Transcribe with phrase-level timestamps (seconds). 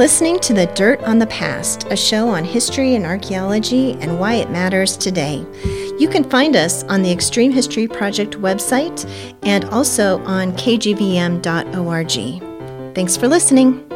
[0.00, 4.36] Listening to The Dirt on the Past, a show on history and archaeology and why
[4.36, 5.44] it matters today.
[5.98, 9.04] You can find us on the Extreme History Project website
[9.42, 12.14] and also on kgvm.org.
[12.94, 13.86] Thanks for listening.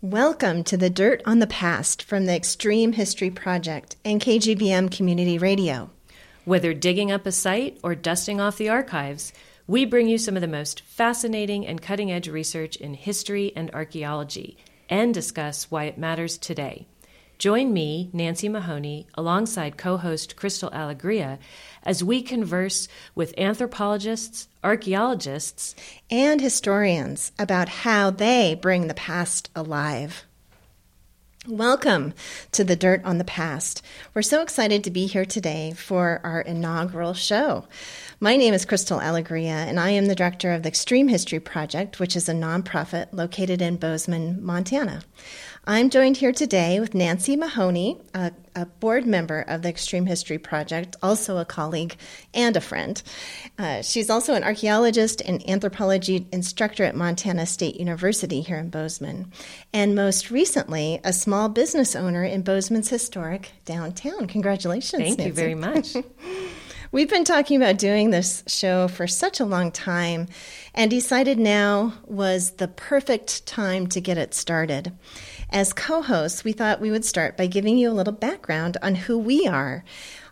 [0.00, 5.36] Welcome to the Dirt on the Past from the Extreme History Project and KGVM Community
[5.36, 5.90] Radio.
[6.44, 9.32] Whether digging up a site or dusting off the archives,
[9.66, 13.70] we bring you some of the most fascinating and cutting edge research in history and
[13.72, 14.56] archaeology
[14.88, 16.86] and discuss why it matters today.
[17.38, 21.38] Join me, Nancy Mahoney, alongside co host Crystal Alegria,
[21.82, 25.74] as we converse with anthropologists, archaeologists,
[26.10, 30.26] and historians about how they bring the past alive.
[31.48, 32.12] Welcome
[32.52, 33.82] to the Dirt on the Past.
[34.12, 37.66] We're so excited to be here today for our inaugural show.
[38.20, 41.98] My name is Crystal Alegria, and I am the director of the Extreme History Project,
[41.98, 45.00] which is a nonprofit located in Bozeman, Montana.
[45.66, 50.38] I'm joined here today with Nancy Mahoney, a, a, board member of the Extreme History
[50.38, 51.96] Project, also a colleague
[52.32, 53.00] and a friend.
[53.58, 59.30] Uh, she's also an archaeologist and anthropology instructor at Montana State University here in Bozeman,
[59.72, 64.26] and most recently, a small business owner in Bozeman's historic downtown.
[64.26, 65.02] Congratulations!
[65.02, 65.28] Thank Nancy.
[65.28, 65.94] you very much.
[66.92, 70.26] We've been talking about doing this show for such a long time
[70.74, 74.90] and decided now was the perfect time to get it started.
[75.52, 78.94] As co hosts, we thought we would start by giving you a little background on
[78.94, 79.82] who we are,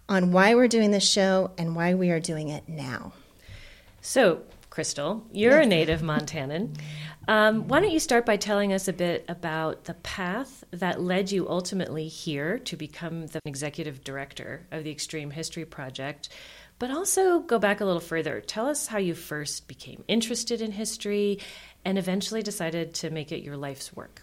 [0.09, 3.13] on why we're doing this show, and why we are doing it now.
[4.01, 6.78] So, Crystal, you're a native Montanan.
[7.27, 11.33] Um, why don't you start by telling us a bit about the path that led
[11.33, 16.28] you ultimately here to become the executive director of the Extreme History Project,
[16.78, 18.41] but also go back a little further.
[18.41, 21.41] Tell us how you first became interested in history
[21.84, 24.23] and eventually decided to make it your life's work.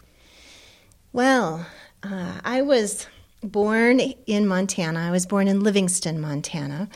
[1.16, 1.66] Well,
[2.04, 3.08] uh, I was
[3.42, 5.00] born in Montana.
[5.00, 6.90] I was born in Livingston, Montana,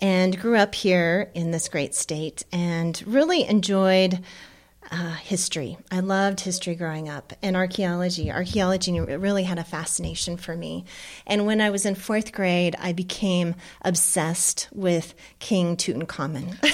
[0.00, 4.18] and grew up here in this great state and really enjoyed
[4.90, 5.78] uh, history.
[5.92, 8.32] I loved history growing up and archaeology.
[8.32, 10.84] Archaeology really had a fascination for me.
[11.24, 16.58] And when I was in fourth grade, I became obsessed with King Tutankhamun.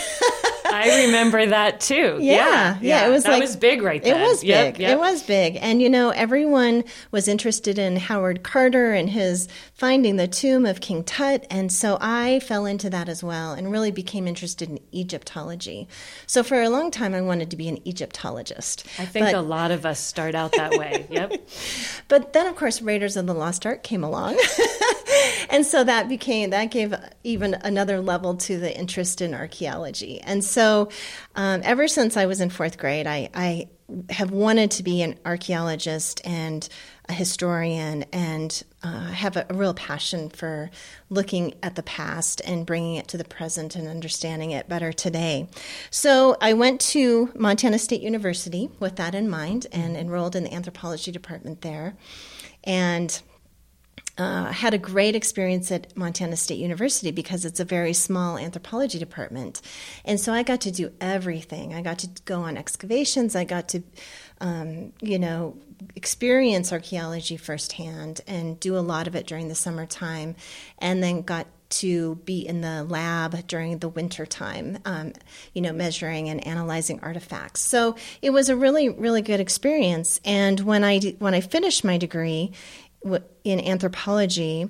[0.72, 2.18] I remember that too.
[2.20, 3.06] Yeah, yeah, yeah.
[3.06, 4.20] It was that like, was big right then.
[4.20, 4.82] It was yep, big.
[4.82, 4.90] Yep.
[4.90, 10.16] It was big, and you know everyone was interested in Howard Carter and his finding
[10.16, 13.90] the tomb of King Tut, and so I fell into that as well, and really
[13.90, 15.88] became interested in Egyptology.
[16.26, 18.86] So for a long time, I wanted to be an Egyptologist.
[18.98, 21.06] I think but, a lot of us start out that way.
[21.10, 21.48] Yep.
[22.08, 24.36] but then, of course, Raiders of the Lost Ark came along.
[25.50, 30.20] and so that became that gave even another level to the interest in archaeology.
[30.20, 30.88] And so,
[31.36, 33.68] um, ever since I was in fourth grade, I, I
[34.10, 36.68] have wanted to be an archaeologist and
[37.08, 40.70] a historian and uh, have a, a, real passion for
[41.08, 45.48] looking at the past and bringing it to the present and understanding it better today.
[45.90, 50.52] So I went to Montana State University with that in mind and enrolled in the
[50.52, 51.96] anthropology department there.
[52.64, 53.20] And
[54.18, 58.98] uh, had a great experience at Montana State University because it's a very small anthropology
[58.98, 59.62] department.
[60.04, 61.72] And so I got to do everything.
[61.72, 63.82] I got to go on excavations, I got to,
[64.40, 65.56] um, you know,
[65.94, 70.34] experience archaeology firsthand and do a lot of it during the summertime,
[70.78, 75.12] and then got to be in the lab during the winter time, um,
[75.52, 77.60] you know, measuring and analyzing artifacts.
[77.60, 80.20] So it was a really, really good experience.
[80.24, 82.52] And when I when I finished my degree,
[83.44, 84.68] in anthropology,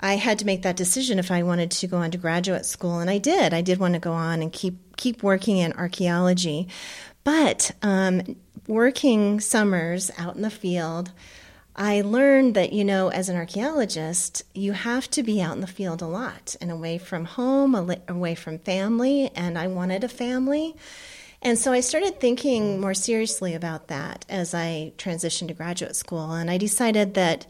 [0.00, 2.98] I had to make that decision if I wanted to go on to graduate school,
[2.98, 3.54] and I did.
[3.54, 6.68] I did want to go on and keep keep working in archaeology,
[7.24, 8.36] but um,
[8.66, 11.12] working summers out in the field.
[11.78, 15.66] I learned that, you know, as an archaeologist, you have to be out in the
[15.66, 17.74] field a lot and away from home,
[18.08, 20.74] away from family, and I wanted a family.
[21.46, 26.32] And so I started thinking more seriously about that as I transitioned to graduate school.
[26.32, 27.46] And I decided that,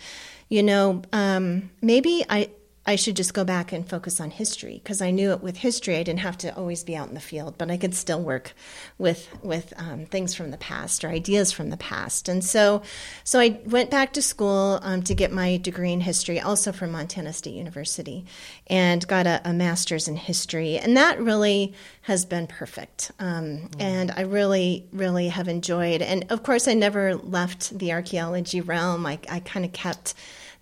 [0.50, 2.50] you know, um, maybe I,
[2.86, 5.96] I should just go back and focus on history because I knew it with history
[5.96, 8.54] I didn't have to always be out in the field, but I could still work
[8.96, 12.28] with with um, things from the past or ideas from the past.
[12.28, 12.82] And so,
[13.24, 16.92] so I went back to school um, to get my degree in history, also from
[16.92, 18.24] Montana State University,
[18.68, 20.78] and got a, a master's in history.
[20.78, 23.10] And that really has been perfect.
[23.18, 23.80] Um, mm.
[23.80, 26.02] And I really, really have enjoyed.
[26.02, 29.06] And of course, I never left the archaeology realm.
[29.06, 30.14] I, I kind of kept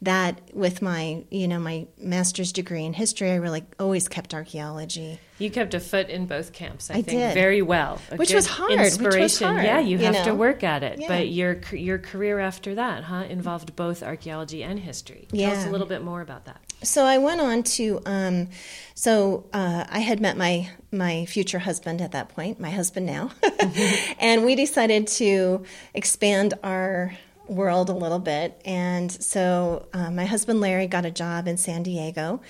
[0.04, 5.18] that with my you know my master's degree in history, I really always kept archaeology.
[5.38, 7.34] You kept a foot in both camps, I, I think, did.
[7.34, 8.00] very well.
[8.12, 9.48] A Which was hard, which was Inspiration.
[9.48, 11.00] hard, yeah, you you have to work at it.
[11.00, 11.08] Yeah.
[11.08, 15.26] But your your career after that, huh, involved both archaeology and history.
[15.30, 16.60] Tell us a little bit more about that.
[16.82, 18.48] So I went on to, um,
[18.94, 23.30] so uh, I had met my my future husband at that point, my husband now,
[24.20, 25.64] and we decided to
[25.94, 28.60] expand our world a little bit.
[28.64, 32.40] And so uh, my husband Larry got a job in San Diego,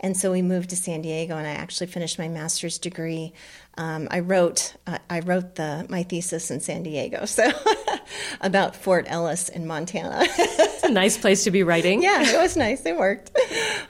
[0.00, 3.32] and so we moved to San Diego, and I actually finished my master's degree.
[3.78, 7.50] Um, I wrote uh, I wrote the my thesis in San Diego, so
[8.40, 10.18] about Fort Ellis in Montana.
[10.22, 12.02] It's a nice place to be writing.
[12.02, 12.84] yeah, it was nice.
[12.84, 13.30] It worked.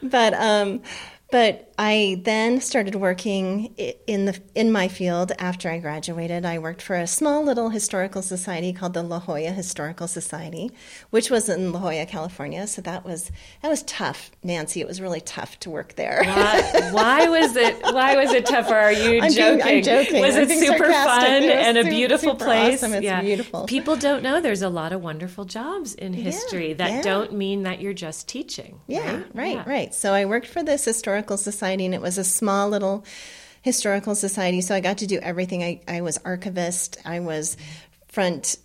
[0.03, 0.82] But um,
[1.31, 3.75] but I then started working
[4.06, 6.46] in the in my field after I graduated.
[6.46, 10.70] I worked for a small little historical society called the La Jolla Historical Society,
[11.11, 12.69] which was in La Jolla, California.
[12.69, 13.32] So that was
[13.62, 14.81] that was tough, Nancy.
[14.81, 16.23] It was really tough to work there.
[16.25, 17.75] Why, why was it?
[17.82, 18.76] Why was it tougher?
[18.76, 19.67] Are you I'm joking?
[19.67, 20.20] being- I'm joking.
[20.20, 22.81] Was I'm it super fun It and a beautiful place?
[22.84, 22.94] awesome.
[22.94, 23.64] It's beautiful.
[23.67, 27.02] People don't know there's a lot of wonderful jobs in history that yeah.
[27.02, 28.79] don't mean that you're just teaching.
[28.87, 29.64] Yeah, right, right, Yeah.
[29.67, 29.93] right.
[29.93, 33.05] So I worked for this historical society, and it was a small little
[33.63, 34.61] historical society.
[34.61, 35.63] So I got to do everything.
[35.63, 36.99] I, I was archivist.
[37.05, 37.57] I was
[38.09, 38.57] front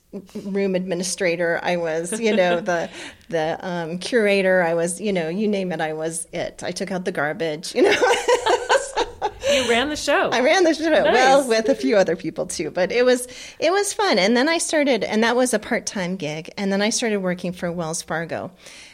[0.44, 1.60] room administrator.
[1.64, 2.90] I was, you know, the
[3.30, 4.64] the um, curator.
[4.64, 5.82] I was, you know, you name it.
[5.82, 6.64] I was it.
[6.64, 7.74] I took out the garbage.
[7.74, 7.96] You know.
[9.64, 10.30] You ran the show.
[10.30, 11.14] I ran the show Nice.
[11.14, 13.28] well with a few other people too, but it was
[13.60, 14.18] it was fun.
[14.20, 16.50] And then I started, and that was a part time gig.
[16.58, 18.52] And then I started working for Wells Fargo.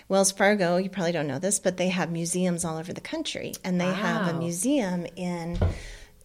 [0.09, 3.53] Wells Fargo, you probably don't know this, but they have museums all over the country,
[3.63, 5.57] and they have a museum in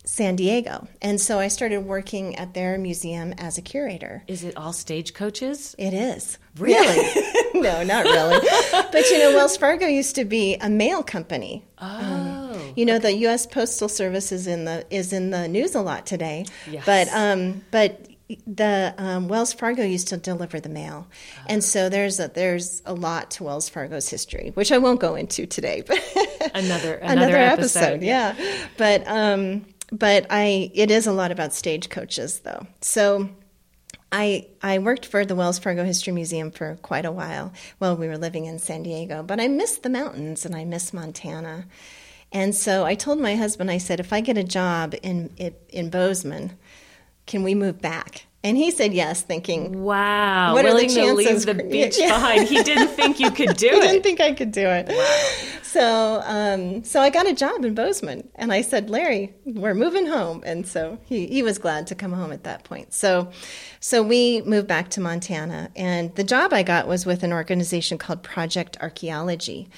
[0.05, 0.88] San Diego.
[1.00, 4.25] And so I started working at their museum as a curator.
[4.26, 5.75] Is it all stagecoaches?
[5.79, 6.38] It is.
[6.58, 7.23] Really?
[7.55, 8.41] no, not really.
[8.73, 11.64] but you know, Wells Fargo used to be a mail company.
[11.79, 12.38] Oh.
[12.76, 13.47] You know, the U.S.
[13.47, 16.47] Postal Service is in the is in the news a lot today.
[16.70, 16.85] Yes.
[16.87, 18.06] But um, but
[18.47, 21.06] the um, Wells Fargo used to deliver the mail,
[21.47, 25.15] and so there's a there's a lot to Wells Fargo's history, which I won't go
[25.15, 25.82] into today.
[25.87, 25.99] But
[26.55, 28.03] Another another, episode.
[28.03, 28.35] yeah.
[28.76, 32.67] But um, but I it is a lot about stagecoaches though.
[32.81, 33.29] So.
[34.11, 38.09] I, I worked for the Wells Fargo History Museum for quite a while while we
[38.09, 41.67] were living in San Diego, but I miss the mountains and I miss Montana.
[42.32, 45.54] And so I told my husband, I said, if I get a job in, in,
[45.70, 46.52] in Bozeman,
[47.26, 48.26] can we move back?
[48.44, 50.54] And he said yes, thinking, Wow.
[50.54, 52.08] What are the Willing to leave the beach Yeah.
[52.08, 52.48] behind.
[52.48, 53.75] He didn't think you could do it.
[53.75, 54.88] he didn't think I could do it.
[54.88, 55.48] Wow.
[55.62, 60.06] So, um, so I got a job in Bozeman, and I said, Larry, we're moving
[60.06, 62.94] home, and so he, he was glad to come home at that point.
[62.94, 63.31] So,
[63.78, 67.98] so we moved back to Montana, and the job I got was with an organization
[67.98, 69.69] called Project Archaeology,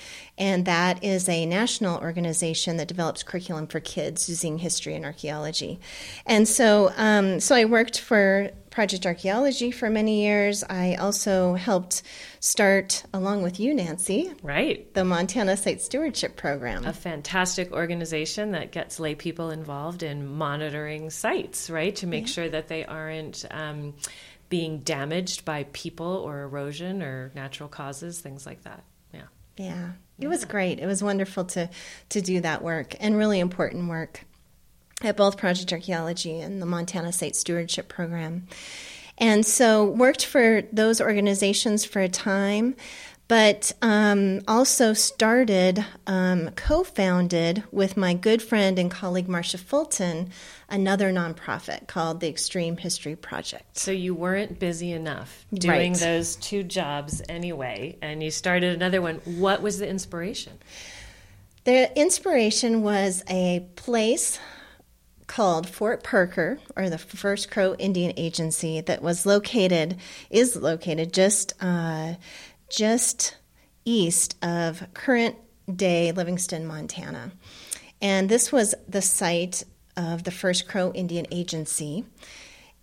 [0.41, 5.79] and that is a national organization that develops curriculum for kids using history and archaeology.
[6.27, 10.65] And so, um, so I worked for Project Archaeology for many years.
[10.65, 12.03] I also helped
[12.39, 14.93] start, along with you, Nancy, Right.
[14.95, 16.87] the Montana Site Stewardship Program.
[16.87, 21.95] A fantastic organization that gets lay people involved in monitoring sites, right?
[21.97, 23.95] To make sure that they aren't um,
[24.49, 28.85] being damaged by people or erosion or natural causes, things like that.
[29.13, 29.23] Yeah.
[29.57, 30.79] Yeah, it was great.
[30.79, 31.69] It was wonderful to
[32.11, 34.25] to do that work and really important work
[35.03, 38.47] at both Project Archaeology and the Montana Site Stewardship Program.
[39.19, 42.75] And so worked for those organizations for a time,
[43.31, 50.31] but um, also started, um, co-founded with my good friend and colleague Marcia Fulton,
[50.69, 53.79] another nonprofit called the Extreme History Project.
[53.79, 56.01] So you weren't busy enough doing Right.
[56.01, 59.21] those two jobs anyway, and you started another one.
[59.25, 60.59] What was the inspiration?
[61.63, 64.41] The inspiration was a place
[65.29, 69.97] called Fort Parker, or the First Crow Indian Agency, that was located
[70.29, 72.15] is located just uh,
[72.71, 73.37] just
[73.85, 75.37] east of current
[75.75, 77.33] day Livingston, Montana,
[78.01, 79.65] and this was the site
[79.97, 82.05] of the First Crow Indian Agency,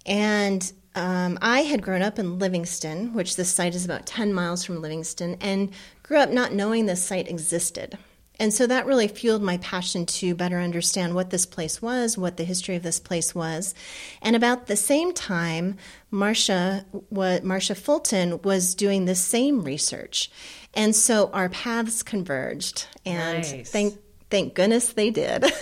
[0.06, 4.64] and um, I had grown up in Livingston, which this site is about 10 miles
[4.64, 7.98] from Livingston, and grew up not knowing this site existed.
[8.40, 12.38] And so that really fueled my passion to better understand what this place was, what
[12.38, 13.74] the history of this place was.
[14.22, 15.78] And about the same time,
[16.12, 20.30] Marcia, what Marcia Fulton was doing the same research.
[20.76, 22.86] And so our paths converged.
[23.06, 23.72] And Nice.
[23.72, 23.98] thank
[24.30, 25.44] thank goodness they did.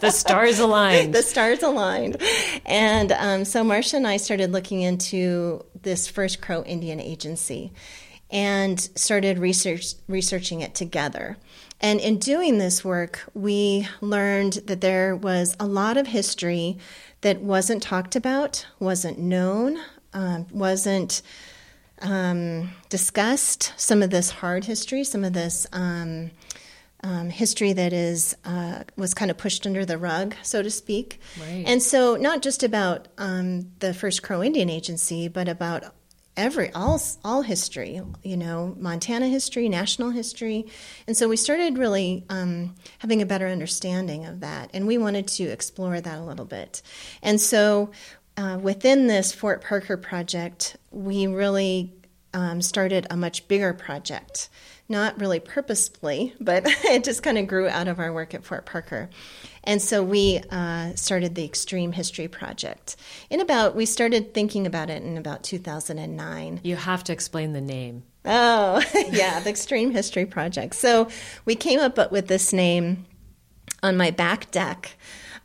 [0.00, 1.14] The stars aligned.
[1.14, 2.18] the stars aligned.
[2.66, 7.72] And um, so Marcia and I started looking into this First Crow Indian Agency.
[8.30, 11.36] and started research, researching it together.
[11.80, 16.78] And in doing this work, we learned that there was a lot of history
[17.20, 19.78] that wasn't talked about, wasn't known,
[20.14, 21.20] um, wasn't
[22.00, 23.72] um, discussed.
[23.76, 26.30] Some of this hard history, some of this um,
[27.02, 31.20] um history that is uh, was kind of pushed under the rug, so to speak.
[31.38, 31.64] Right.
[31.66, 35.94] And so, not just about um, the first Crow Indian Agency, but about
[36.36, 40.66] every all all history you know montana history national history.
[41.06, 45.28] And so we started really um, having a better understanding of that and we wanted
[45.28, 46.82] to explore that a little bit.
[47.22, 47.90] And so
[48.36, 51.92] uh, within this fort parker project we really
[52.34, 54.50] um, started a much bigger project
[54.88, 58.66] not really purposefully but it just kind of grew out of our work at fort
[58.66, 59.08] parker
[59.66, 62.94] and so we uh, started the Extreme History Project.
[63.30, 66.60] In about, we started thinking about it in about 2009.
[66.62, 68.04] You have to explain the name.
[68.24, 70.76] Oh, yeah, the Extreme History Project.
[70.76, 71.08] So
[71.44, 73.06] we came up with this name
[73.82, 74.96] on my back deck.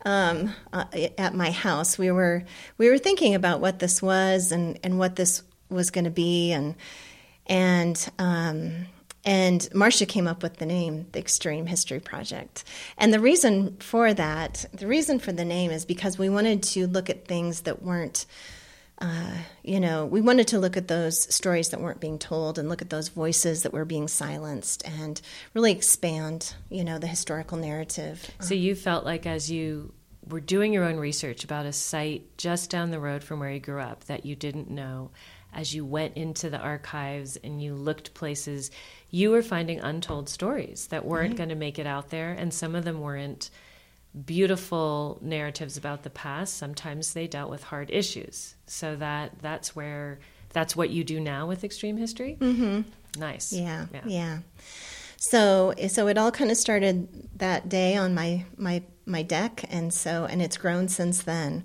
[0.04, 0.84] Um, uh,
[1.16, 2.42] at my house, we were
[2.76, 6.50] we were thinking about what this was and, and what this was going to be,
[6.50, 6.74] and
[7.46, 8.86] and um,
[9.24, 12.64] and Marcia came up with the name, the Extreme History Project.
[12.98, 16.86] And the reason for that, the reason for the name is because we wanted to
[16.86, 18.26] look at things that weren't,
[18.98, 22.68] uh, you know, we wanted to look at those stories that weren't being told and
[22.68, 25.20] look at those voices that were being silenced and
[25.54, 28.28] really expand, you know, the historical narrative.
[28.40, 29.92] So you felt like as you
[30.28, 33.60] were doing your own research about a site just down the road from where you
[33.60, 35.10] grew up that you didn't know,
[35.52, 38.70] as you went into the archives and you looked places,
[39.10, 41.36] you were finding untold stories that weren't right.
[41.36, 43.50] going to make it out there, and some of them weren't
[44.26, 46.56] beautiful narratives about the past.
[46.56, 48.54] Sometimes they dealt with hard issues.
[48.66, 50.18] So that that's where
[50.50, 52.36] that's what you do now with extreme history.
[52.40, 52.82] Mm-hmm.
[53.20, 53.52] Nice.
[53.52, 54.00] Yeah, yeah.
[54.06, 54.38] Yeah.
[55.16, 59.92] So so it all kind of started that day on my my my deck, and
[59.92, 61.64] so and it's grown since then.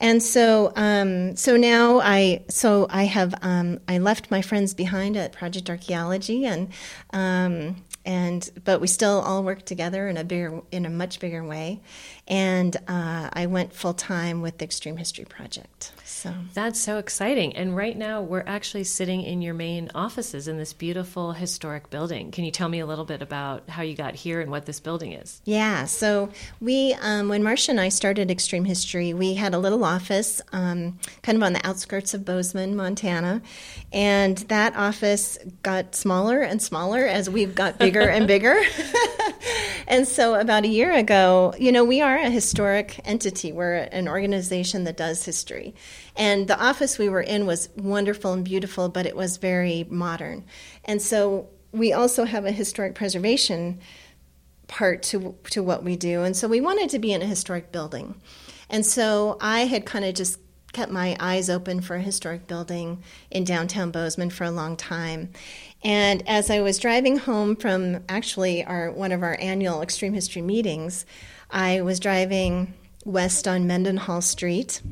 [0.00, 5.16] And so, um, so now I, so I have, um, I left my friends behind
[5.16, 6.68] at Project Archaeology, and
[7.10, 11.44] um, and but we still all work together in a bigger, in a much bigger
[11.44, 11.80] way.
[12.28, 15.92] And uh, I went full time with the Extreme History Project.
[16.18, 17.54] So that's so exciting.
[17.54, 22.32] And right now, we're actually sitting in your main offices in this beautiful historic building.
[22.32, 24.80] Can you tell me a little bit about how you got here and what this
[24.80, 25.40] building is?
[25.44, 25.84] Yeah.
[25.84, 30.42] So we, um, when Marcia and I started Extreme History, we had a little office
[30.50, 33.40] um, kind of on the outskirts of Bozeman, Montana,
[33.92, 38.60] and that office got smaller and smaller as we've got bigger and bigger.
[39.86, 43.52] and so about a year ago, you know, we are a historic entity.
[43.52, 45.76] We're an organization that does history.
[46.18, 50.44] And the office we were in was wonderful and beautiful, but it was very modern.
[50.84, 53.78] And so we also have a historic preservation
[54.66, 56.22] part to to what we do.
[56.22, 58.16] And so we wanted to be in a historic building.
[58.68, 60.40] And so I had kind of just
[60.72, 65.30] kept my eyes open for a historic building in downtown Bozeman for a long time.
[65.82, 70.42] And as I was driving home from actually our one of our annual extreme history
[70.42, 71.06] meetings,
[71.48, 74.82] I was driving west on Mendenhall Street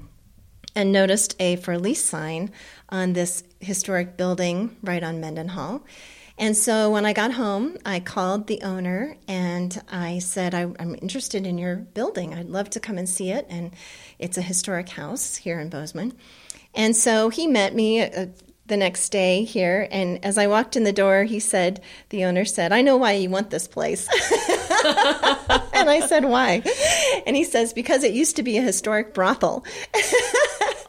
[0.77, 2.53] and noticed a for lease sign
[2.89, 5.83] on this historic building right on Mendenhall.
[6.39, 10.95] And so when I got home, I called the owner and I said, I, am
[11.01, 12.35] interested in your building.
[12.35, 13.47] I'd love to come and see it.
[13.49, 13.73] And
[14.19, 16.13] it's a historic house here in Bozeman.
[16.75, 18.27] And so he met me uh,
[18.67, 19.89] the next day here.
[19.91, 21.81] And as I walked in the door, he said,
[22.11, 24.07] the owner said, I know why you want this place.
[24.85, 26.63] and I said, why?
[27.27, 29.65] And he says, because it used to be a historic brothel.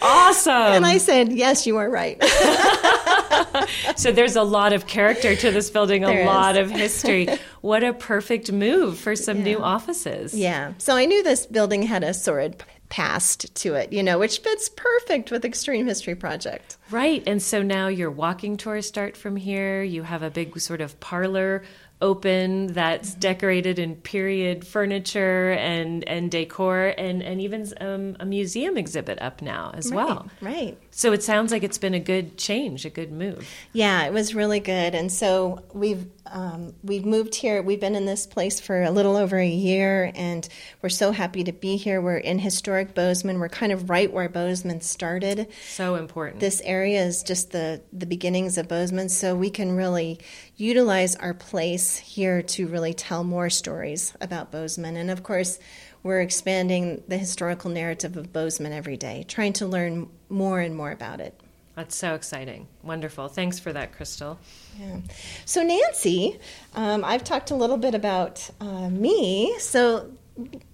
[0.07, 0.53] awesome.
[0.53, 2.21] And I said, yes, you are right.
[3.95, 7.27] so there's a lot of character to this building, a there lot of history.
[7.61, 9.43] What a perfect move for some yeah.
[9.43, 10.33] new offices.
[10.33, 10.73] Yeah.
[10.77, 14.69] So I knew this building had a sordid past to it, you know, which fits
[14.69, 16.77] perfect with Extreme History Project.
[16.89, 17.23] Right.
[17.27, 19.83] And so now your walking tours start from here.
[19.83, 21.63] You have a big sort of parlor
[22.01, 28.77] open that's decorated in period furniture and and decor and and even um, a museum
[28.77, 30.27] exhibit up now as right, well.
[30.41, 33.47] right so it sounds like it's been a good change a good move.
[33.71, 34.95] Yeah it was really good.
[34.95, 37.61] And so we've um, we've moved here.
[37.61, 40.49] We've been in this place for a little over a year and
[40.81, 42.01] we're so happy to be here.
[42.01, 43.39] We're in historic bozeman.
[43.39, 45.47] We're kind of right where bozeman started.
[45.67, 46.39] So important.
[46.39, 50.19] This area is just the the beginnings of bozeman so we can really
[50.55, 54.97] utilize our place here to really tell more stories about Bozeman.
[54.97, 55.59] And of course,
[56.07, 60.91] we're expanding the historical narrative of Bozeman every day, trying to learn more and more
[60.91, 61.39] about it.
[61.75, 62.67] That's so exciting.
[62.81, 63.27] Wonderful.
[63.27, 64.39] Thanks for that, Crystal.
[64.79, 64.97] Yeah.
[65.45, 66.39] So, Nancy,
[66.73, 69.55] um, I've talked a little bit about uh, me.
[69.59, 70.09] So,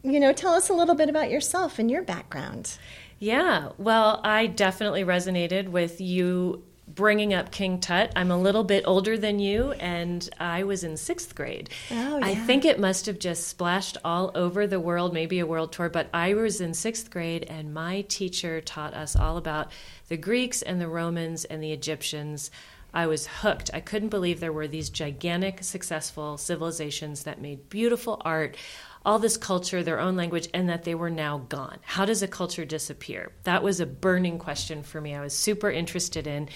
[0.04, 2.78] you know, tell us a little bit about yourself and your background.
[3.20, 8.12] Yeah, well, I definitely resonated with you bringing up King Tut.
[8.16, 11.70] I'm a little bit older than you, and I was in sixth grade.
[11.92, 12.26] Oh, yeah.
[12.26, 15.90] I think it must have just splashed all over the world, maybe a world tour,
[15.90, 19.72] but I was in sixth grade, and my teacher taught us all about
[20.10, 22.52] the Greeks and the Romans and the Egyptians.
[22.94, 23.72] I was hooked.
[23.74, 28.56] I couldn't believe there were these gigantic, successful civilizations that made beautiful art
[29.06, 31.80] all this culture, their own language, and that they were now gone.
[31.82, 33.32] How does a culture disappear?
[33.44, 35.14] That was a burning question for me.
[35.14, 36.50] I was super interested in.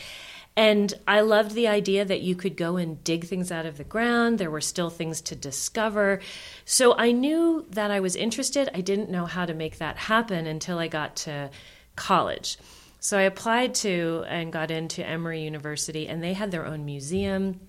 [0.56, 3.84] And I loved the idea that you could go and dig things out of the
[3.84, 4.40] ground.
[4.40, 6.20] There were still things to discover.
[6.66, 8.70] So I knew that I was interested.
[8.74, 11.52] I didn't know how to make that happen until I got to
[11.96, 12.58] college.
[13.00, 17.60] So I applied to and got into Emory University, and they had their own museum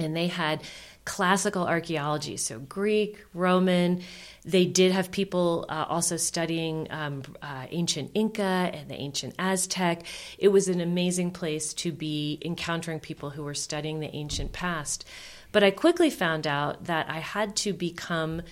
[0.00, 0.62] and they had
[1.10, 4.00] classical archaeology, so Greek, Roman.
[4.44, 10.04] They did have people uh, also studying um, uh, ancient Inca and the ancient Aztec.
[10.38, 15.04] It was an amazing place to be encountering people who were studying the ancient past.
[15.50, 18.42] But I quickly found out that I had to become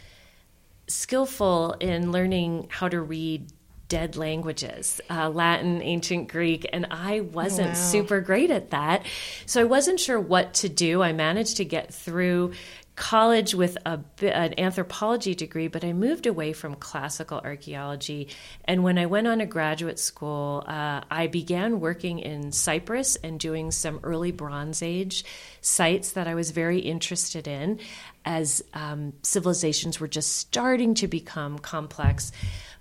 [0.89, 3.53] skillful in learning how to read
[3.89, 7.75] dead languages uh, Latin, ancient Greek, and I wasn't Wow.
[7.75, 9.05] super great at that.
[9.47, 11.03] So I wasn't sure what to do.
[11.03, 12.53] I managed to get through
[12.97, 18.27] college with a, an anthropology degree, but I moved away from classical archaeology.
[18.65, 23.39] And when I went on a graduate school, uh, I began working in Cyprus and
[23.39, 25.25] doing some early Bronze Age
[25.61, 27.79] sites that I was very interested in
[28.25, 32.33] as um, civilizations were just starting to become complex.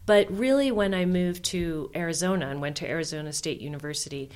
[0.08, 4.32] But really, when I moved to Arizona and went to Arizona State University,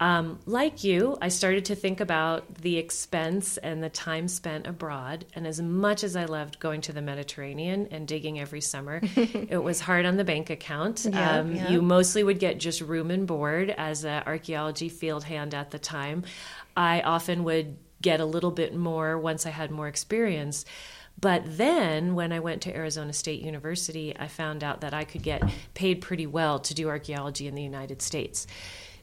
[0.00, 5.26] um, like you, I started to think about the expense and the time spent abroad.
[5.34, 9.62] And as much as I loved going to the Mediterranean and digging every summer, it
[9.62, 11.04] was hard on the bank account.
[11.04, 11.70] Yeah, um, yeah.
[11.70, 15.78] You mostly would get just room and board as an archaeology field hand at the
[15.78, 16.24] time.
[16.74, 20.64] I often would get a little bit more once I had more experience.
[21.20, 25.22] But then when I went to Arizona State University, I found out that I could
[25.22, 25.42] get
[25.74, 28.46] paid pretty well to do archaeology in the United States.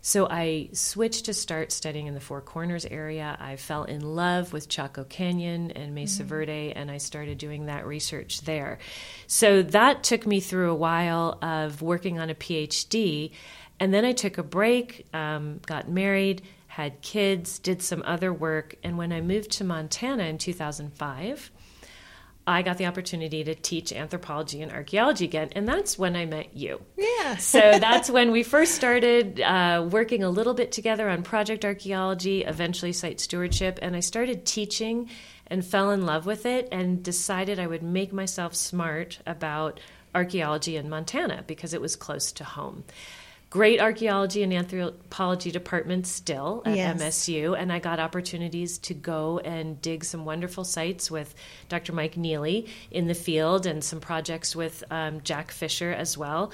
[0.02, 3.36] So I switched to start studying in the Four Corners area.
[3.42, 7.86] I fell in love with Chaco Canyon and Mesa Verde, and I started doing that
[7.86, 8.80] research there.
[9.28, 13.32] So that took me through a while of working on a PhD.
[13.80, 18.76] And then I took a break, um, got married, had kids, did some other work.
[18.84, 21.52] And when I moved to Montana in 2005,
[22.48, 25.50] I got the opportunity to teach anthropology and archaeology again.
[25.52, 26.82] And that's when I met you.
[26.96, 27.36] Yeah.
[27.36, 32.46] So that's when we first started uh, working a little bit together on project archaeology,
[32.46, 35.10] eventually site stewardship, and I started teaching
[35.48, 39.82] and fell in love with it and decided I would make myself smart about
[40.16, 42.86] archaeology in Montana because it was close to home.
[43.50, 47.02] Great archaeology and anthropology department still at Yes.
[47.02, 51.34] MSU, and I got opportunities to go and dig some wonderful sites with
[51.70, 51.94] Dr.
[51.94, 56.52] Mike Neely in the field and some projects with um, Jack Fisher as well.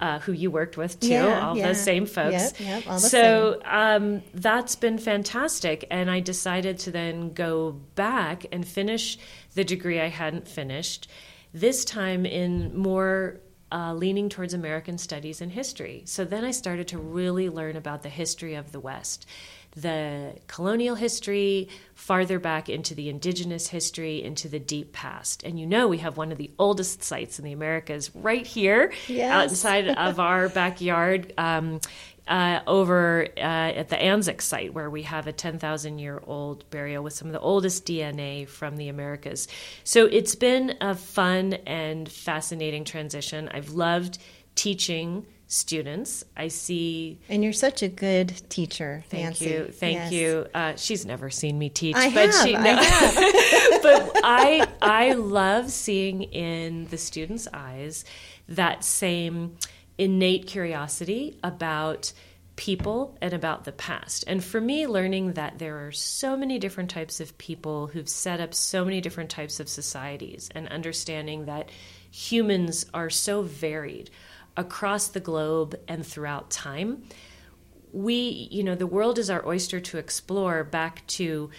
[0.00, 1.68] Uh, who you worked with too, Yeah, all yeah.
[1.68, 2.32] those same folks.
[2.32, 5.84] Yep, yep, all the so um, that's been fantastic.
[5.92, 9.16] And I decided to then go back and finish
[9.54, 11.08] the degree I hadn't finished,
[11.54, 13.38] this time in more
[13.72, 16.02] uh, leaning towards American studies and history.
[16.04, 19.26] So then I started to really learn about the history of the West.
[19.74, 25.42] The colonial history, farther back into the indigenous history, into the deep past.
[25.44, 28.92] And you know, we have one of the oldest sites in the Americas right here
[29.08, 29.32] Yes.
[29.32, 31.32] outside of our backyard.
[31.38, 31.80] Um,
[32.28, 37.02] uh, over uh, at the Anzick site, where we have a 10,000 year old burial
[37.02, 39.48] with some of the oldest DNA from the Americas.
[39.84, 43.48] So it's been a fun and fascinating transition.
[43.52, 44.18] I've loved
[44.54, 46.24] teaching students.
[46.34, 47.20] I see.
[47.28, 49.44] And you're such a good teacher, Thank Nancy.
[49.46, 50.12] you, thank Yes.
[50.12, 50.46] you.
[50.54, 53.80] Uh, she's never seen me teach, I but have, she I no.
[53.82, 58.04] but I I love seeing in the students' eyes
[58.48, 59.56] that same
[59.98, 62.12] innate curiosity about
[62.56, 64.24] people and about the past.
[64.26, 68.40] And for me, learning that there are so many different types of people who've set
[68.40, 71.70] up so many different types of societies, and understanding that
[72.10, 74.10] humans are so varied
[74.56, 77.02] across the globe and throughout time
[77.92, 81.50] we, you know, the world is our oyster to explore back to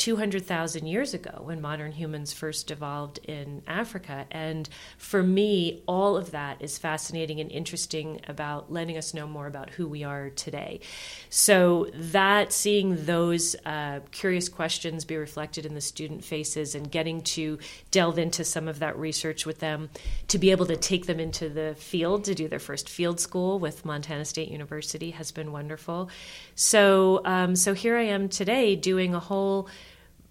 [0.00, 4.24] 200,000 years ago when modern humans first evolved in Africa.
[4.30, 9.46] And for me, all of that is fascinating and interesting about letting us know more
[9.46, 10.80] about who we are today.
[11.28, 17.20] So, that seeing those uh, curious questions be reflected in the student faces and getting
[17.36, 17.58] to
[17.90, 19.90] delve into some of that research with them,
[20.28, 23.58] to be able to take them into the field to do their first field school
[23.58, 26.08] with Montana State University has been wonderful.
[26.54, 29.68] So, um, so here I am today doing a whole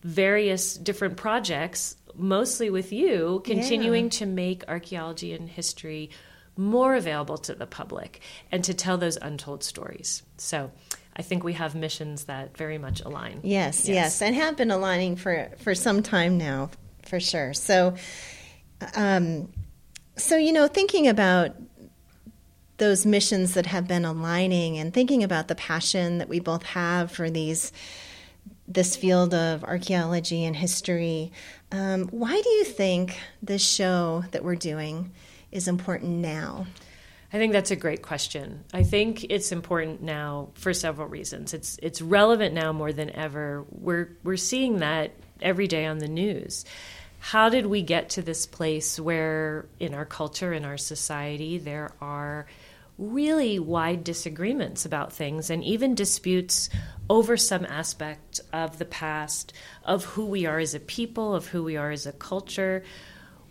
[0.04, 4.12] various different projects, mostly with you, continuing yeah.
[4.12, 6.10] to make archaeology and history
[6.58, 8.20] more available to the public
[8.52, 10.24] and to tell those untold stories.
[10.38, 10.72] So
[11.16, 13.40] I think we have missions that very much align.
[13.44, 16.70] Yes, yes, yes and have been aligning for, for some time now,
[17.04, 17.54] for sure.
[17.54, 17.96] So,
[18.96, 19.50] um,
[20.18, 21.56] so you know, thinking about
[22.78, 27.12] those missions that have been aligning and thinking about the passion that we both have
[27.12, 27.72] for these
[28.69, 31.32] this field of archaeology and history.
[31.71, 35.12] Um, why do you think this show that we're doing
[35.51, 36.67] is important now?
[37.34, 38.63] I think that's a great question.
[38.73, 41.53] I think it's important now for several reasons.
[41.53, 43.65] It's it's relevant now more than ever.
[43.69, 46.65] We're we're seeing that every day on the news.
[47.19, 51.91] How did we get to this place where in our culture in our society there
[52.01, 52.47] are
[52.97, 56.69] really wide disagreements about things and even disputes
[57.10, 61.63] over some aspect of the past, of who we are as a people, of who
[61.63, 62.84] we are as a culture,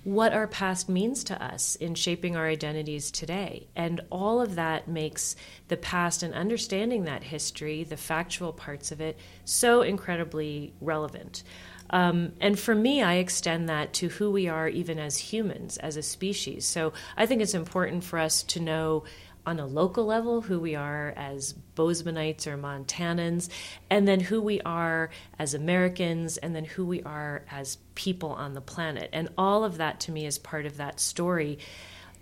[0.04, 3.66] what our past means to us in shaping our identities today.
[3.74, 9.00] And all of that makes the past and understanding that history, the factual parts of
[9.00, 11.42] it, so incredibly relevant.
[11.90, 15.96] Um, and for me, I extend that to who we are even as humans, as
[15.96, 16.64] a species.
[16.64, 19.04] So I think it's important for us to know
[19.48, 23.48] on a local level, who we are as Bozemanites or Montanans,
[23.88, 25.08] and then who we are
[25.38, 29.08] as Americans, and then who we are as people on the planet.
[29.12, 31.58] And all of that to me is part of that story,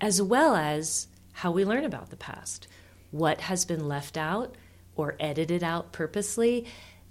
[0.01, 2.69] as well as how we learn about the past.
[3.11, 4.55] What has been left out
[4.95, 6.65] or edited out purposely,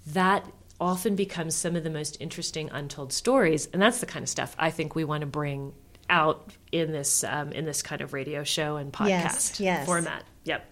[0.06, 0.46] that
[0.80, 3.68] often becomes some of the most interesting untold stories.
[3.72, 5.72] And that's the kind of stuff I think we want to bring
[6.08, 9.86] out in this um, in this kind of radio show and podcast yes, yes.
[9.86, 10.24] format.
[10.44, 10.64] Yep.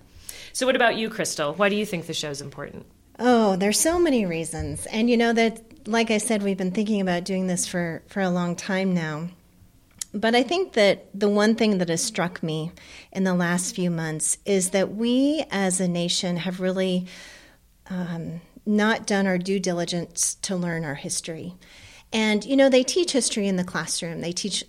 [0.53, 1.53] So, what about you, Crystal?
[1.55, 2.87] Why do you think the show is important?
[3.19, 7.01] Oh, there's so many reasons, and you know that, like I said, we've been thinking
[7.01, 9.29] about doing this for for a long time now.
[10.13, 12.71] But I think that the one thing that has struck me
[13.11, 17.07] in the last few months is that we as a nation have really
[17.91, 21.55] um, not done our due diligence to learn our history.
[22.13, 24.21] And you know, they teach history in the classroom.
[24.21, 24.65] They teach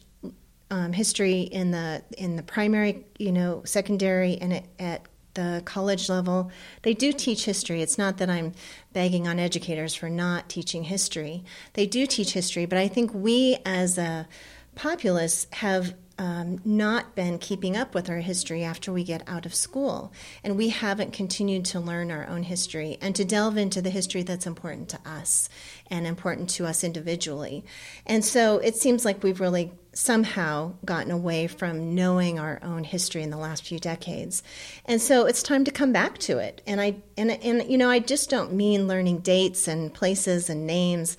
[0.71, 6.09] um, history in the in the primary, you know, secondary, and at, at the college
[6.09, 6.51] level.
[6.81, 7.81] They do teach history.
[7.81, 8.53] It's not that I'm
[8.93, 11.43] begging on educators for not teaching history.
[11.73, 14.27] They do teach history, but I think we as a
[14.75, 19.53] populace have um, not been keeping up with our history after we get out of
[19.53, 20.13] school.
[20.43, 24.23] And we haven't continued to learn our own history and to delve into the history
[24.23, 25.49] that's important to us
[25.87, 27.65] and important to us individually.
[28.05, 33.23] And so it seems like we've really somehow gotten away from knowing our own history
[33.23, 34.43] in the last few decades.
[34.85, 36.61] And so it's time to come back to it.
[36.67, 40.67] And I and and you know, I just don't mean learning dates and places and
[40.67, 41.17] names.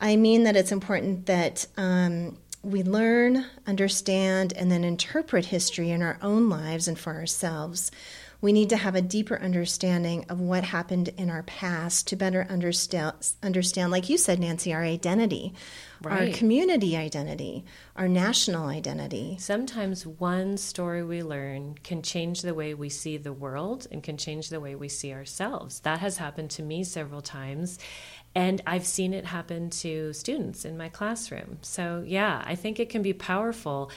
[0.00, 6.02] I mean that it's important that um, we learn, understand, and then interpret history in
[6.02, 7.90] our own lives and for ourselves.
[8.42, 12.46] We need to have a deeper understanding of what happened in our past to better
[12.48, 15.52] understand, understand like you said, Nancy, our identity,
[16.00, 16.30] right.
[16.30, 19.36] our community identity, our national identity.
[19.38, 24.16] Sometimes one story we learn can change the way we see the world and can
[24.16, 25.80] change the way we see ourselves.
[25.80, 27.78] That has happened to me several times.
[28.34, 31.58] And I've seen it happen to students in my classroom.
[31.62, 33.90] So, yeah, I think it can be powerful.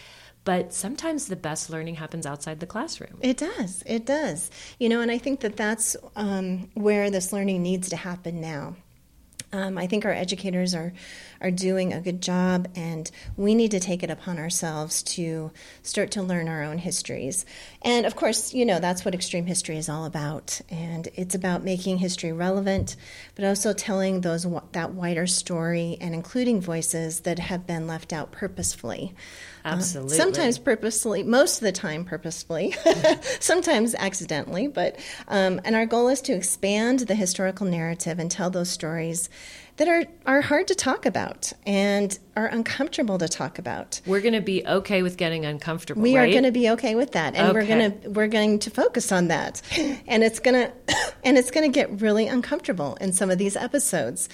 [0.43, 3.17] But sometimes the best learning happens outside the classroom.
[3.21, 3.83] It does.
[3.85, 4.51] It does.
[4.79, 8.75] You know, and I think that that's um, where this learning needs to happen now.
[9.53, 10.93] Um, I think our educators are
[11.43, 15.51] are doing a good job, and we need to take it upon ourselves to
[15.83, 17.45] start to learn our own histories.
[17.81, 21.63] And of course, you know that's what extreme history is all about, and it's about
[21.63, 22.95] making history relevant,
[23.35, 28.31] but also telling those that wider story and including voices that have been left out
[28.31, 29.13] purposefully.
[29.65, 30.17] Uh, Absolutely.
[30.17, 32.75] Uh, sometimes purposefully, most of the time purposefully,
[33.39, 34.67] sometimes accidentally.
[34.67, 39.29] But um, and our goal is to expand the historical narrative and tell those stories
[39.77, 44.01] that are, are hard to talk about and are uncomfortable to talk about.
[44.05, 46.01] We're going to be okay with getting uncomfortable.
[46.01, 46.29] We right?
[46.29, 47.53] are going to be okay with that, and okay.
[47.53, 49.61] we're going to we're going to focus on that,
[50.07, 53.55] and it's going to and it's going to get really uncomfortable in some of these
[53.55, 54.29] episodes.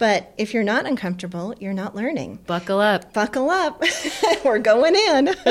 [0.00, 2.38] But if you're not uncomfortable, you're not learning.
[2.46, 3.12] Buckle up.
[3.12, 3.84] Buckle up.
[4.46, 5.26] we're going in.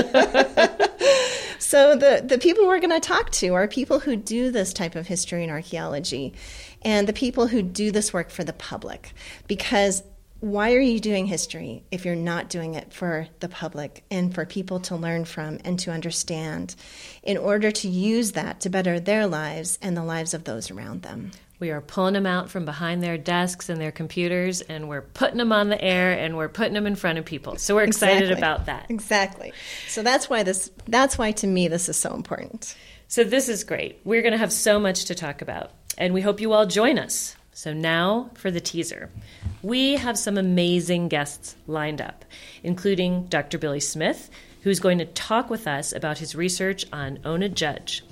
[1.60, 4.95] so the, the people we're going to talk to are people who do this type
[4.95, 6.34] of history and archaeology
[6.82, 9.13] and the people who do this work for the public
[9.48, 10.04] because
[10.42, 14.46] why are you doing history if you're not doing it for the public and for
[14.46, 16.76] people to learn from and to understand
[17.24, 21.02] in order to use that to better their lives and the lives of those around
[21.02, 21.32] them?
[21.60, 25.39] We are pulling them out from behind their desks and their computers, and we're putting
[25.39, 27.58] them on the air, and we're putting them in front of people.
[27.58, 28.38] So we're excited Exactly.
[28.38, 28.86] about that.
[28.89, 29.52] Exactly.
[29.89, 32.78] So that's why this that's why to me this is so important.
[33.10, 34.00] So this is great.
[34.06, 36.98] We're going to have so much to talk about, and we hope you all join
[36.98, 37.36] us.
[37.52, 39.10] So now for the teaser.
[39.62, 42.24] We have some amazing guests lined up,
[42.64, 43.58] including Dr.
[43.58, 44.30] Billy Smith,
[44.62, 48.04] who's going to talk with us about his research on Ona Judge.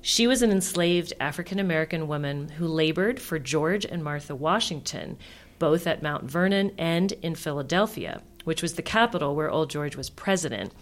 [0.00, 5.18] She was an enslaved African American woman who labored for George and Martha Washington,
[5.58, 10.10] both at Mount Vernon and in Philadelphia, which was the capital where Old George was
[10.10, 10.72] president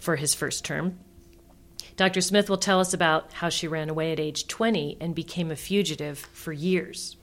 [0.00, 0.98] for his first term.
[1.98, 2.20] Dr.
[2.20, 5.56] Smith will tell us about how she ran away at age 20 and became a
[5.56, 7.16] fugitive for years.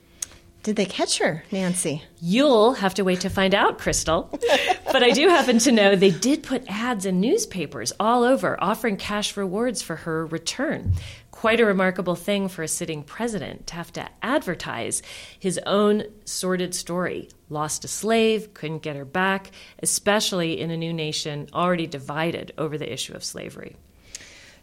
[0.64, 2.04] Did they catch her, Nancy?
[2.20, 4.30] You'll have to wait to find out, Crystal.
[4.92, 8.98] but I do happen to know they did put ads in newspapers all over offering
[8.98, 10.96] cash rewards for her return.
[11.32, 15.02] Quite a remarkable thing for a sitting president to have to advertise
[15.40, 17.30] his own sordid story.
[17.50, 22.78] Lost a slave, couldn't get her back, especially in a new nation already divided over
[22.78, 23.78] the issue of slavery.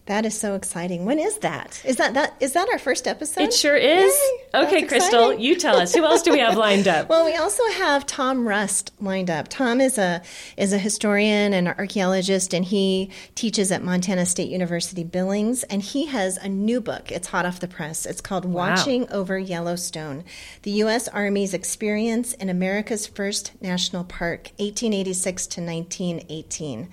[0.07, 1.05] That is so exciting.
[1.05, 1.81] When is that?
[1.85, 3.43] Is that that is that our first episode?
[3.45, 4.12] It sure is.
[4.53, 5.41] Yay, okay, Crystal, exciting.
[5.45, 5.95] you tell us.
[5.95, 7.09] Who else do we have lined up?
[7.12, 9.47] Well, we also have Tom Rust lined up.
[9.49, 10.21] Tom is a
[10.57, 15.62] is a historian and an archaeologist, and he teaches at Montana State University Billings.
[15.65, 17.12] And he has a new book.
[17.12, 18.05] It's hot off the press.
[18.05, 20.25] It's called "Watching Over Yellowstone:
[20.62, 21.07] The U.S.
[21.09, 26.88] Army's Experience in America's First National Park, 1886 to 1918."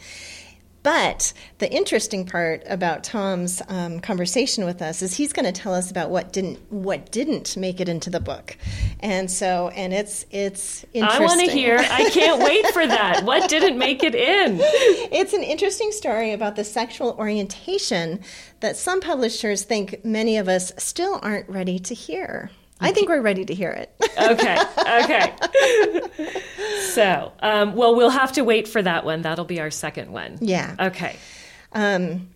[0.81, 5.73] But the interesting part about Tom's um, conversation with us is he's going to tell
[5.73, 8.55] us about what didn't what didn't make it into the book,
[9.01, 11.21] and so and it's it's interesting.
[11.21, 11.77] I want to hear.
[11.77, 13.23] I can't wait for that.
[13.23, 14.59] What didn't make it in?
[15.11, 18.21] It's an interesting story about the sexual orientation
[18.61, 22.51] that some publishers think many of us still aren't ready to hear.
[22.81, 23.93] I think we're ready to hear it.
[24.17, 24.57] Okay,
[25.03, 25.33] okay.
[26.93, 29.21] So, um, well, we'll have to wait for that one.
[29.21, 30.37] That'll be our second one.
[30.41, 30.75] yeah.
[30.79, 31.15] Okay.
[31.73, 32.29] Um,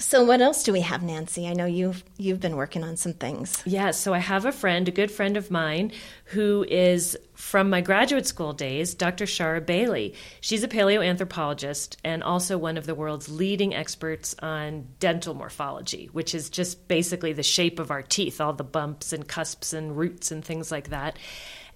[0.00, 1.48] so what else do we have, Nancy?
[1.48, 3.62] I know you've you've been working on some things.
[3.66, 5.90] Yeah, so I have a friend, a good friend of mine,
[6.26, 9.24] who is from my graduate school days, Dr.
[9.24, 10.14] Shara Bailey.
[10.40, 16.34] She's a paleoanthropologist and also one of the world's leading experts on dental morphology, which
[16.34, 20.30] is just basically the shape of our teeth, all the bumps and cusps and roots
[20.30, 21.18] and things like that.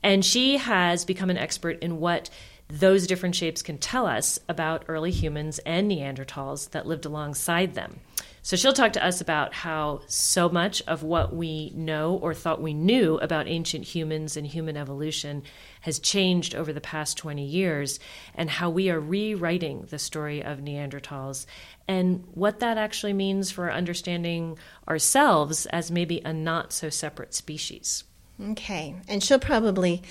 [0.03, 2.31] And she has become an expert in what
[2.69, 8.01] those different shapes can tell us about early humans and Neanderthals that lived alongside them.
[8.45, 12.61] So she'll talk to us about how so much of what we know or thought
[12.61, 15.45] we knew about ancient humans and human evolution
[15.83, 18.01] has changed over the past 20 years
[18.35, 21.47] and how we are rewriting the story of Neanderthals
[21.87, 28.03] and what that actually means for understanding ourselves as maybe a not so separate species.
[28.41, 30.03] Okay, and she'll probably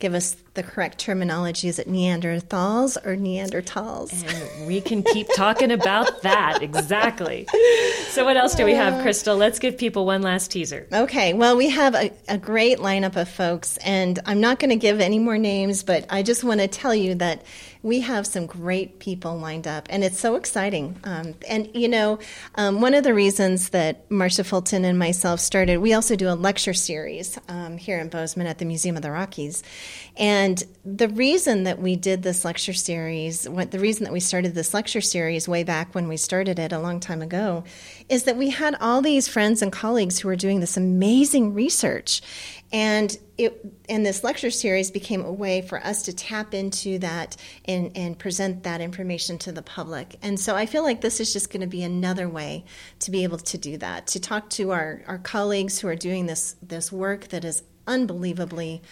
[0.00, 1.68] give us the correct terminology.
[1.68, 4.24] Is it Neanderthals or Neanderthals?
[4.58, 6.62] And we can keep talking about that.
[6.62, 7.46] Exactly.
[8.08, 9.36] So, what else do we have, Crystal?
[9.36, 10.86] Let's give people one last teaser.
[10.92, 14.76] Okay, well, we have a, a great lineup of folks, and I'm not going to
[14.76, 17.44] give any more names, but I just want to tell you that
[17.82, 20.98] we have some great people lined up, and it's so exciting.
[21.04, 22.18] Um, and, you know,
[22.56, 26.34] um, one of the reasons that Marcia Fulton and myself started, we also do a
[26.34, 29.62] lecture series um, here in Bozeman at the Museum of the Rockies.
[30.16, 34.54] And the reason that we did this lecture series, what the reason that we started
[34.54, 37.64] this lecture series way back when we started it a long time ago,
[38.08, 42.22] is that we had all these friends and colleagues who were doing this amazing research.
[42.72, 47.36] And it and this lecture series became a way for us to tap into that
[47.64, 50.16] and, and present that information to the public.
[50.22, 52.64] And so I feel like this is just going to be another way
[53.00, 56.26] to be able to do that, to talk to our, our colleagues who are doing
[56.26, 58.82] this this work that is unbelievably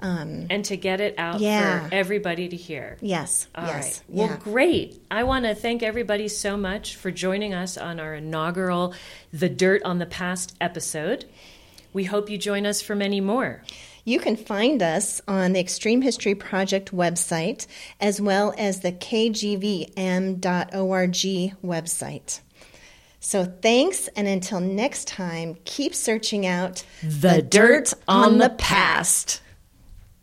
[0.00, 1.88] um, And to get it out Yeah.
[1.88, 2.96] for everybody to hear.
[3.00, 4.02] yes, All yes, right.
[4.08, 4.36] Well, yeah.
[4.38, 5.02] great.
[5.10, 8.94] I want to thank everybody so much for joining us on our inaugural
[9.32, 11.24] The Dirt on the Past episode.
[11.92, 13.62] We hope you join us for many more.
[14.04, 17.66] You can find us on the Extreme History Project website
[18.00, 20.42] as well as the kgvm.org
[21.64, 22.40] website.
[23.18, 29.40] So thanks, and until next time, keep searching out The Dirt on the Past.